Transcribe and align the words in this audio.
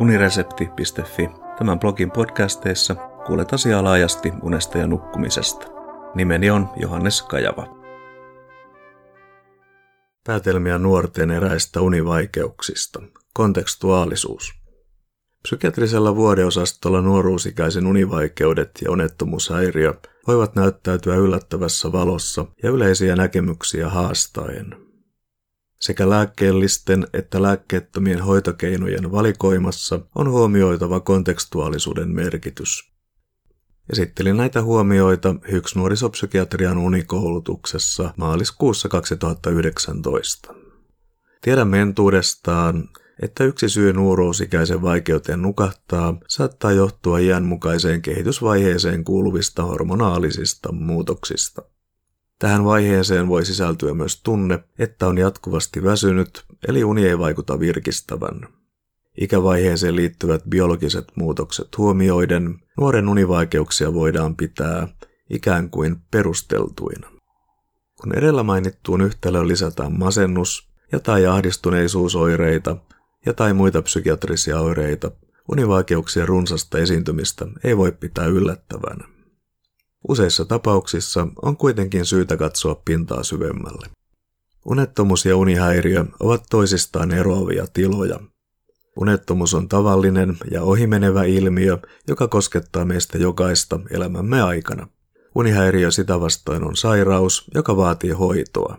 uniresepti.fi. 0.00 1.30
Tämän 1.58 1.78
blogin 1.78 2.10
podcasteissa 2.10 2.94
kuulet 3.26 3.52
asiaa 3.52 3.84
laajasti 3.84 4.32
unesta 4.42 4.78
ja 4.78 4.86
nukkumisesta. 4.86 5.66
Nimeni 6.14 6.50
on 6.50 6.68
Johannes 6.76 7.22
Kajava. 7.22 7.78
Päätelmiä 10.26 10.78
nuorten 10.78 11.30
eräistä 11.30 11.80
univaikeuksista. 11.80 13.02
Kontekstuaalisuus. 13.34 14.52
Psykiatrisella 15.42 16.16
vuodeosastolla 16.16 17.02
nuoruusikäisen 17.02 17.86
univaikeudet 17.86 18.70
ja 18.84 18.90
unettomuushäiriö 18.90 19.94
voivat 20.26 20.54
näyttäytyä 20.54 21.16
yllättävässä 21.16 21.92
valossa 21.92 22.44
ja 22.62 22.70
yleisiä 22.70 23.16
näkemyksiä 23.16 23.88
haastaen. 23.88 24.87
Sekä 25.80 26.10
lääkkeellisten 26.10 27.06
että 27.12 27.42
lääkkeettömien 27.42 28.20
hoitokeinojen 28.20 29.12
valikoimassa 29.12 30.00
on 30.14 30.30
huomioitava 30.30 31.00
kontekstuaalisuuden 31.00 32.08
merkitys. 32.08 32.92
Esittelin 33.92 34.36
näitä 34.36 34.62
huomioita 34.62 35.34
HYKS 35.50 35.76
nuorisopsykiatrian 35.76 36.78
unikoulutuksessa 36.78 38.14
maaliskuussa 38.16 38.88
2019. 38.88 40.54
Tiedämme 41.40 41.80
entuudestaan, 41.80 42.88
että 43.22 43.44
yksi 43.44 43.68
syy 43.68 43.92
nuoruusikäisen 43.92 44.82
vaikeuteen 44.82 45.42
nukahtaa 45.42 46.20
saattaa 46.28 46.72
johtua 46.72 47.18
iän 47.18 47.44
mukaiseen 47.44 48.02
kehitysvaiheeseen 48.02 49.04
kuuluvista 49.04 49.62
hormonaalisista 49.62 50.72
muutoksista. 50.72 51.62
Tähän 52.38 52.64
vaiheeseen 52.64 53.28
voi 53.28 53.44
sisältyä 53.44 53.94
myös 53.94 54.22
tunne, 54.22 54.64
että 54.78 55.06
on 55.06 55.18
jatkuvasti 55.18 55.84
väsynyt, 55.84 56.44
eli 56.68 56.84
uni 56.84 57.06
ei 57.06 57.18
vaikuta 57.18 57.60
virkistävän. 57.60 58.40
Ikävaiheeseen 59.20 59.96
liittyvät 59.96 60.42
biologiset 60.48 61.04
muutokset 61.14 61.78
huomioiden 61.78 62.58
nuoren 62.78 63.08
univaikeuksia 63.08 63.94
voidaan 63.94 64.36
pitää 64.36 64.88
ikään 65.30 65.70
kuin 65.70 65.96
perusteltuina. 66.10 67.10
Kun 68.00 68.18
edellä 68.18 68.42
mainittuun 68.42 69.00
yhtälöön 69.00 69.48
lisätään 69.48 69.98
masennus 69.98 70.68
ja 70.92 71.00
tai 71.00 71.26
ahdistuneisuusoireita 71.26 72.76
ja 73.26 73.34
tai 73.34 73.52
muita 73.52 73.82
psykiatrisia 73.82 74.60
oireita, 74.60 75.10
univaikeuksien 75.52 76.28
runsasta 76.28 76.78
esiintymistä 76.78 77.46
ei 77.64 77.76
voi 77.76 77.92
pitää 77.92 78.26
yllättävänä. 78.26 79.17
Useissa 80.08 80.44
tapauksissa 80.44 81.28
on 81.42 81.56
kuitenkin 81.56 82.06
syytä 82.06 82.36
katsoa 82.36 82.82
pintaa 82.84 83.22
syvemmälle. 83.22 83.86
Unettomuus 84.66 85.26
ja 85.26 85.36
unihäiriö 85.36 86.04
ovat 86.20 86.42
toisistaan 86.50 87.10
eroavia 87.10 87.66
tiloja. 87.72 88.20
Unettomuus 89.00 89.54
on 89.54 89.68
tavallinen 89.68 90.36
ja 90.50 90.62
ohimenevä 90.62 91.24
ilmiö, 91.24 91.78
joka 92.08 92.28
koskettaa 92.28 92.84
meistä 92.84 93.18
jokaista 93.18 93.80
elämämme 93.90 94.42
aikana. 94.42 94.86
Unihäiriö 95.34 95.90
sitä 95.90 96.20
vastoin 96.20 96.64
on 96.64 96.76
sairaus, 96.76 97.50
joka 97.54 97.76
vaatii 97.76 98.10
hoitoa. 98.10 98.78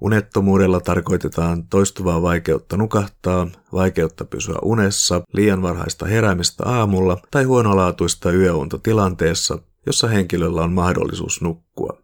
Unettomuudella 0.00 0.80
tarkoitetaan 0.80 1.68
toistuvaa 1.68 2.22
vaikeutta 2.22 2.76
nukahtaa, 2.76 3.46
vaikeutta 3.72 4.24
pysyä 4.24 4.58
unessa, 4.62 5.22
liian 5.32 5.62
varhaista 5.62 6.06
heräämistä 6.06 6.64
aamulla 6.66 7.16
tai 7.30 7.44
huonolaatuista 7.44 8.32
yöunta 8.32 8.78
tilanteessa, 8.78 9.58
jossa 9.86 10.08
henkilöllä 10.08 10.62
on 10.62 10.72
mahdollisuus 10.72 11.42
nukkua. 11.42 11.98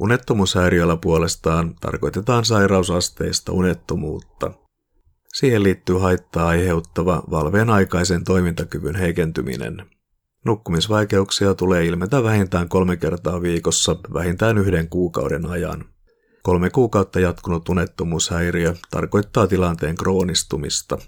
Unettomuushäiriöllä 0.00 0.96
puolestaan 0.96 1.74
tarkoitetaan 1.80 2.44
sairausasteista 2.44 3.52
unettomuutta. 3.52 4.50
Siihen 5.34 5.62
liittyy 5.62 5.98
haittaa 5.98 6.48
aiheuttava 6.48 7.22
valveen 7.30 7.70
aikaisen 7.70 8.24
toimintakyvyn 8.24 8.94
heikentyminen. 8.94 9.86
Nukkumisvaikeuksia 10.44 11.54
tulee 11.54 11.86
ilmetä 11.86 12.22
vähintään 12.22 12.68
kolme 12.68 12.96
kertaa 12.96 13.42
viikossa 13.42 13.96
vähintään 14.14 14.58
yhden 14.58 14.88
kuukauden 14.88 15.46
ajan. 15.46 15.84
Kolme 16.42 16.70
kuukautta 16.70 17.20
jatkunut 17.20 17.68
unettomuushäiriö 17.68 18.74
tarkoittaa 18.90 19.46
tilanteen 19.46 19.96
kroonistumista. 19.96 20.98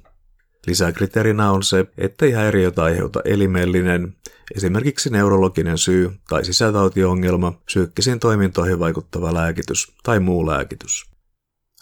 Lisäkriteerinä 0.66 1.50
on 1.50 1.62
se, 1.62 1.86
ettei 1.98 2.32
häiriötä 2.32 2.82
aiheuta 2.82 3.20
elimellinen, 3.24 4.16
esimerkiksi 4.56 5.10
neurologinen 5.10 5.78
syy 5.78 6.12
tai 6.28 6.44
sisätautiongelma, 6.44 7.52
psyykkisiin 7.64 8.20
toimintoihin 8.20 8.78
vaikuttava 8.78 9.34
lääkitys 9.34 9.92
tai 10.02 10.20
muu 10.20 10.46
lääkitys. 10.46 11.06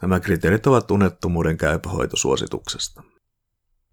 Nämä 0.02 0.20
kriteerit 0.20 0.66
ovat 0.66 0.90
unettomuuden 0.90 1.56
käypähoitosuosituksesta. 1.56 3.02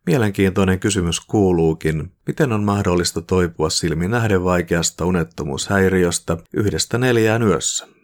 Mielenkiintoinen 0.06 0.80
kysymys 0.80 1.20
kuuluukin, 1.20 2.12
miten 2.28 2.52
on 2.52 2.64
mahdollista 2.64 3.22
toipua 3.22 3.70
silmin 3.70 4.12
nähden 4.12 4.44
vaikeasta 4.44 5.06
unettomuushäiriöstä 5.06 6.38
yhdestä 6.54 6.98
neljään 6.98 7.44
yössä. 7.44 7.97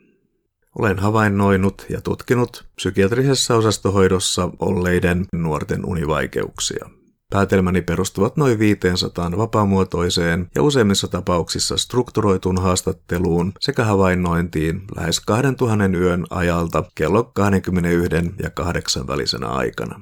Olen 0.79 0.99
havainnoinut 0.99 1.85
ja 1.89 2.01
tutkinut 2.01 2.65
psykiatrisessa 2.75 3.55
osastohoidossa 3.55 4.49
olleiden 4.59 5.25
nuorten 5.33 5.85
univaikeuksia. 5.85 6.89
Päätelmäni 7.29 7.81
perustuvat 7.81 8.37
noin 8.37 8.59
500 8.59 9.37
vapaamuotoiseen 9.37 10.47
ja 10.55 10.63
useimmissa 10.63 11.07
tapauksissa 11.07 11.77
strukturoituun 11.77 12.61
haastatteluun 12.61 13.51
sekä 13.59 13.83
havainnointiin 13.83 14.81
lähes 14.95 15.19
2000 15.19 15.97
yön 15.97 16.25
ajalta 16.29 16.83
kello 16.95 17.23
21 17.23 18.15
ja 18.43 18.49
8 18.49 19.07
välisenä 19.07 19.47
aikana. 19.47 20.01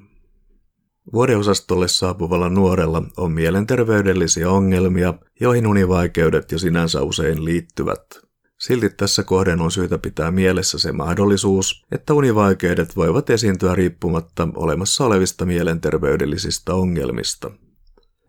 Vuodeosastolle 1.13 1.87
saapuvalla 1.87 2.49
nuorella 2.49 3.03
on 3.17 3.31
mielenterveydellisiä 3.31 4.49
ongelmia, 4.49 5.13
joihin 5.39 5.67
univaikeudet 5.67 6.51
jo 6.51 6.59
sinänsä 6.59 7.01
usein 7.01 7.45
liittyvät. 7.45 8.30
Silti 8.61 8.89
tässä 8.89 9.23
kohden 9.23 9.61
on 9.61 9.71
syytä 9.71 9.97
pitää 9.97 10.31
mielessä 10.31 10.79
se 10.79 10.91
mahdollisuus, 10.91 11.85
että 11.91 12.13
univaikeudet 12.13 12.95
voivat 12.95 13.29
esiintyä 13.29 13.75
riippumatta 13.75 14.47
olemassa 14.55 15.05
olevista 15.05 15.45
mielenterveydellisistä 15.45 16.73
ongelmista. 16.73 17.51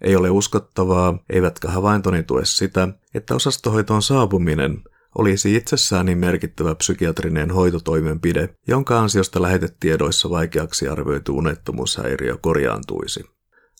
Ei 0.01 0.17
ole 0.17 0.31
uskottavaa, 0.31 1.19
eivätkä 1.31 1.69
havaintoni 1.69 2.23
tue 2.23 2.45
sitä, 2.45 2.89
että 3.15 3.35
osastohoitoon 3.35 4.03
saapuminen 4.03 4.83
olisi 5.19 5.57
itsessään 5.57 6.07
niin 6.07 6.19
merkittävä 6.19 6.75
psykiatrinen 6.75 7.51
hoitotoimenpide, 7.51 8.49
jonka 8.69 9.01
ansiosta 9.01 9.43
lähetetiedoissa 9.43 10.31
vaikeaksi 10.31 10.89
arvioitu 10.89 11.37
unettomuushäiriö 11.37 12.37
korjaantuisi. 12.41 13.25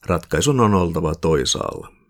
Ratkaisun 0.07 0.61
on 0.61 0.75
oltava 0.75 1.15
toisaalla. 1.15 2.02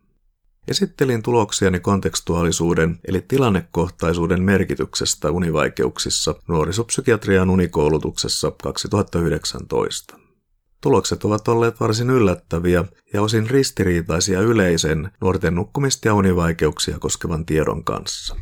Esittelin 0.69 1.23
tuloksiani 1.23 1.81
kontekstuaalisuuden 1.81 2.99
eli 3.09 3.21
tilannekohtaisuuden 3.29 4.43
merkityksestä 4.43 5.31
univaikeuksissa 5.31 6.35
nuorisopsykiatrian 6.49 7.51
unikoulutuksessa 7.51 8.53
2019. 8.63 10.19
Tulokset 10.81 11.25
ovat 11.25 11.49
olleet 11.49 11.81
varsin 11.81 12.11
yllättäviä 12.11 12.85
ja 13.13 13.23
osin 13.23 13.51
ristiriitaisia 13.51 14.41
yleisen 14.41 15.11
nuorten 15.21 15.55
nukkumista 15.55 16.09
ja 16.09 16.15
univaikeuksia 16.15 16.99
koskevan 16.99 17.47
tiedon 17.47 17.85
kanssa. 17.85 18.37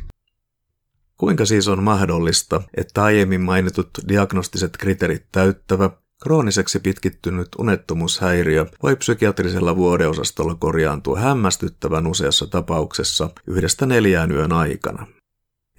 Kuinka 1.17 1.45
siis 1.45 1.67
on 1.67 1.83
mahdollista, 1.83 2.61
että 2.77 3.03
aiemmin 3.03 3.41
mainitut 3.41 3.89
diagnostiset 4.07 4.77
kriteerit 4.77 5.25
täyttävä 5.31 5.89
Krooniseksi 6.23 6.79
pitkittynyt 6.79 7.47
unettomuushäiriö 7.57 8.65
voi 8.83 8.95
psykiatrisella 8.95 9.75
vuodeosastolla 9.75 10.55
korjaantua 10.55 11.19
hämmästyttävän 11.19 12.07
useassa 12.07 12.47
tapauksessa 12.47 13.29
yhdestä 13.47 13.85
neljään 13.85 14.31
yön 14.31 14.51
aikana. 14.51 15.07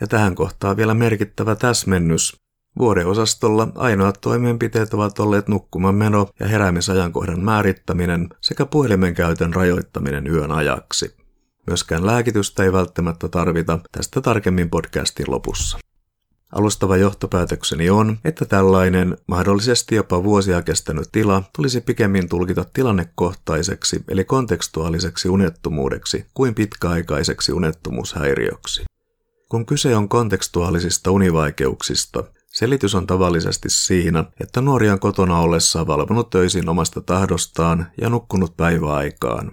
Ja 0.01 0.07
tähän 0.07 0.35
kohtaa 0.35 0.77
vielä 0.77 0.95
merkittävä 0.95 1.55
täsmennys. 1.55 2.37
Vuodeosastolla 2.79 3.69
ainoat 3.75 4.21
toimenpiteet 4.21 4.95
ovat 4.95 5.19
olleet 5.19 5.49
nukkumanmeno 5.49 6.29
ja 6.41 6.49
heräämisajankohdan 6.49 7.41
määrittäminen 7.41 8.29
sekä 8.41 8.67
puhelimen 8.67 9.15
käytön 9.15 9.55
rajoittaminen 9.55 10.27
yön 10.27 10.53
ajaksi. 10.53 11.17
Myöskään 11.67 12.07
lääkitystä 12.07 12.65
ei 12.65 12.73
välttämättä 12.73 13.29
tarvita, 13.29 13.79
tästä 13.93 14.21
tarkemmin 14.21 14.71
podcastin 14.71 15.27
lopussa. 15.29 15.79
Alustava 16.53 16.97
johtopäätökseni 16.97 17.91
on, 17.91 18.19
että 18.25 18.45
tällainen 18.45 19.17
mahdollisesti 19.27 19.95
jopa 19.95 20.25
vuosia 20.25 20.63
kestänyt 20.63 21.09
tila 21.13 21.43
tulisi 21.57 21.81
pikemmin 21.81 22.29
tulkita 22.29 22.65
tilannekohtaiseksi 22.75 24.05
eli 24.09 24.25
kontekstuaaliseksi 24.25 25.29
unettomuudeksi 25.29 26.27
kuin 26.35 26.55
pitkäaikaiseksi 26.55 27.53
unettomuushäiriöksi. 27.53 28.85
Kun 29.49 29.67
kyse 29.67 29.97
on 29.97 30.09
kontekstuaalisista 30.09 31.11
univaikeuksista, 31.11 32.25
selitys 32.47 32.95
on 32.95 33.07
tavallisesti 33.07 33.69
siinä, 33.71 34.25
että 34.41 34.61
nuori 34.61 34.91
on 34.91 35.01
kotona 35.01 35.39
ollessaan 35.39 35.87
valvonut 35.87 36.31
töisin 36.31 36.69
omasta 36.69 37.01
tahdostaan 37.01 37.87
ja 38.01 38.11
nukkunut 38.11 38.57
päiväaikaan. 38.57 39.53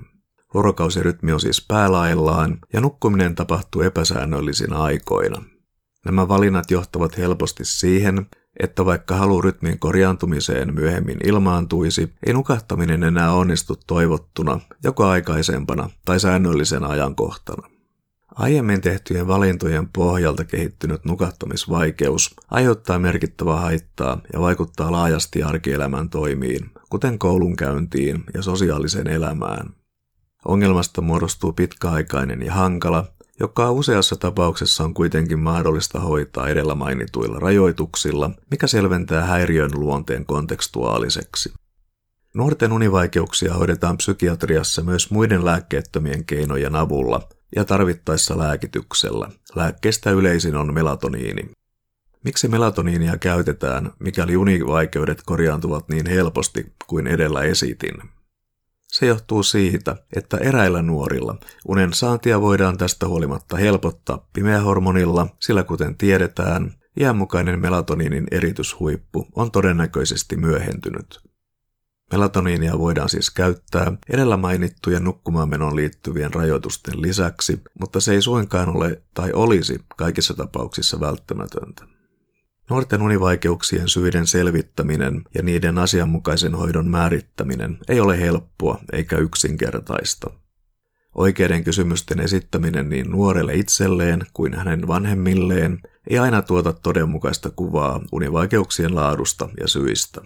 Vuorokausirytmi 0.54 1.32
on 1.32 1.40
siis 1.40 1.66
päälaillaan 1.68 2.60
ja 2.74 2.82
nukkuminen 2.82 3.36
tapahtuu 3.36 3.82
epäsäännöllisinä 3.82 4.78
aikoina. 4.78 5.44
Nämä 6.10 6.28
valinnat 6.28 6.72
johtavat 6.72 7.18
helposti 7.18 7.66
siihen, 7.66 8.26
että 8.60 8.86
vaikka 8.86 9.16
halu 9.16 9.42
rytmin 9.42 9.80
korjaantumiseen 9.80 10.74
myöhemmin 10.74 11.18
ilmaantuisi, 11.24 12.14
ei 12.26 12.34
nukahtaminen 12.34 13.04
enää 13.04 13.34
onnistu 13.34 13.76
toivottuna, 13.88 14.60
joko 14.84 15.06
aikaisempana 15.06 15.90
tai 16.06 16.20
säännöllisenä 16.20 16.88
ajankohtana. 16.88 17.70
Aiemmin 18.36 18.82
tehtyjen 18.82 19.28
valintojen 19.28 19.90
pohjalta 19.90 20.46
kehittynyt 20.46 21.06
nukahtamisvaikeus 21.06 22.36
aiheuttaa 22.52 23.00
merkittävää 23.00 23.60
haittaa 23.60 24.22
ja 24.34 24.42
vaikuttaa 24.42 24.92
laajasti 24.92 25.44
arkielämän 25.44 26.10
toimiin, 26.10 26.72
kuten 26.90 27.20
koulunkäyntiin 27.20 28.24
ja 28.34 28.42
sosiaaliseen 28.42 29.08
elämään. 29.08 29.70
Ongelmasta 30.46 31.02
muodostuu 31.02 31.54
pitkäaikainen 31.54 32.42
ja 32.42 32.54
hankala, 32.54 33.06
joka 33.40 33.72
useassa 33.72 34.16
tapauksessa 34.16 34.84
on 34.84 34.94
kuitenkin 34.94 35.40
mahdollista 35.40 36.00
hoitaa 36.00 36.48
edellä 36.48 36.76
mainituilla 36.76 37.40
rajoituksilla, 37.40 38.32
mikä 38.52 38.68
selventää 38.68 39.26
häiriön 39.26 39.72
luonteen 39.74 40.26
kontekstuaaliseksi. 40.26 41.54
Nuorten 42.34 42.72
univaikeuksia 42.72 43.54
hoidetaan 43.54 43.98
psykiatriassa 43.98 44.84
myös 44.84 45.12
muiden 45.12 45.46
lääkkeettömien 45.46 46.26
keinojen 46.26 46.76
avulla 46.76 47.30
ja 47.56 47.66
tarvittaessa 47.66 48.38
lääkityksellä. 48.38 49.30
Lääkkeistä 49.56 50.12
yleisin 50.12 50.56
on 50.56 50.74
melatoniini. 50.74 51.50
Miksi 52.24 52.48
melatoniinia 52.48 53.18
käytetään, 53.18 53.92
mikäli 54.00 54.38
univaikeudet 54.38 55.22
korjaantuvat 55.26 55.90
niin 55.90 56.06
helposti 56.06 56.74
kuin 56.88 57.08
edellä 57.08 57.42
esitin? 57.42 58.19
Se 58.92 59.06
johtuu 59.06 59.44
siitä, 59.44 59.96
että 60.16 60.38
eräillä 60.38 60.82
nuorilla 60.82 61.36
unen 61.68 61.94
saantia 61.94 62.42
voidaan 62.42 62.78
tästä 62.78 63.08
huolimatta 63.08 63.58
helpottaa 63.58 64.28
pimeähormonilla, 64.34 65.28
sillä 65.40 65.64
kuten 65.64 65.98
tiedetään, 65.98 66.74
iänmukainen 67.00 67.60
melatoniinin 67.60 68.28
erityshuippu 68.32 69.28
on 69.36 69.52
todennäköisesti 69.52 70.38
myöhentynyt. 70.38 71.20
Melatoniinia 72.12 72.80
voidaan 72.80 73.10
siis 73.10 73.30
käyttää 73.30 73.92
edellä 74.10 74.38
mainittujen 74.38 75.04
nukkumaanmenon 75.04 75.76
liittyvien 75.76 76.34
rajoitusten 76.34 77.02
lisäksi, 77.02 77.62
mutta 77.80 78.00
se 78.00 78.14
ei 78.14 78.22
suinkaan 78.22 78.76
ole 78.76 79.02
tai 79.14 79.32
olisi 79.34 79.80
kaikissa 79.98 80.34
tapauksissa 80.34 81.00
välttämätöntä. 81.00 81.99
Nuorten 82.70 83.02
univaikeuksien 83.02 83.88
syiden 83.88 84.28
selvittäminen 84.28 85.22
ja 85.36 85.44
niiden 85.44 85.78
asianmukaisen 85.78 86.56
hoidon 86.56 86.88
määrittäminen 86.88 87.78
ei 87.88 88.00
ole 88.00 88.20
helppoa 88.20 88.80
eikä 88.94 89.18
yksinkertaista. 89.18 90.30
Oikeiden 91.16 91.64
kysymysten 91.64 92.20
esittäminen 92.20 92.90
niin 92.90 93.12
nuorelle 93.12 93.56
itselleen 93.56 94.22
kuin 94.34 94.54
hänen 94.54 94.88
vanhemmilleen 94.88 95.80
ei 96.10 96.20
aina 96.20 96.42
tuota 96.42 96.74
todenmukaista 96.74 97.50
kuvaa 97.56 98.02
univaikeuksien 98.12 98.96
laadusta 98.96 99.50
ja 99.60 99.68
syistä. 99.68 100.22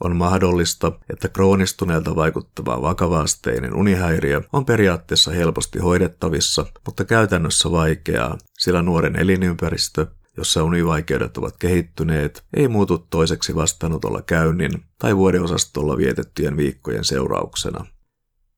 On 0.00 0.16
mahdollista, 0.16 0.92
että 1.10 1.28
kroonistuneelta 1.28 2.16
vaikuttava 2.16 2.82
vakavaasteinen 2.82 3.74
unihäiriö 3.74 4.42
on 4.52 4.64
periaatteessa 4.64 5.30
helposti 5.30 5.78
hoidettavissa, 5.78 6.66
mutta 6.86 7.04
käytännössä 7.04 7.70
vaikeaa, 7.70 8.38
sillä 8.58 8.82
nuoren 8.82 9.16
elinympäristö 9.16 10.06
jossa 10.36 10.64
univaikeudet 10.64 11.36
ovat 11.36 11.56
kehittyneet, 11.56 12.44
ei 12.56 12.68
muutu 12.68 12.98
toiseksi 12.98 13.54
vastaanotolla 13.54 14.22
käynnin 14.22 14.84
tai 14.98 15.16
vuodeosastolla 15.16 15.96
vietettyjen 15.96 16.56
viikkojen 16.56 17.04
seurauksena. 17.04 17.86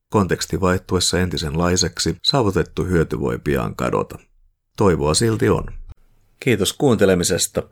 Konteksti 0.09 0.61
vaihtuessa 0.61 1.19
entisenlaiseksi 1.19 2.17
saavutettu 2.23 2.85
hyöty 2.85 3.19
voi 3.19 3.39
pian 3.43 3.75
kadota. 3.75 4.19
Toivoa 4.77 5.13
silti 5.13 5.49
on. 5.49 5.65
Kiitos 6.39 6.73
kuuntelemisesta, 6.73 7.63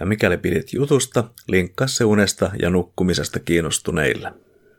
ja 0.00 0.06
mikäli 0.06 0.38
pidit 0.38 0.72
jutusta, 0.72 1.24
linkkaa 1.48 1.86
se 1.86 2.04
unesta 2.04 2.50
ja 2.62 2.70
nukkumisesta 2.70 3.40
kiinnostuneille. 3.40 4.32